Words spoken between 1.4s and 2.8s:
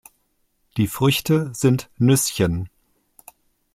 sind Nüsschen.